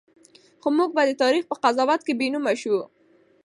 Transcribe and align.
خو 0.61 0.67
موږ 0.77 0.89
به 0.95 1.03
د 1.09 1.11
تاریخ 1.23 1.43
په 1.47 1.55
قضاوت 1.63 2.01
کې 2.03 2.13
بېنومه 2.19 2.53
شو. 2.61 2.77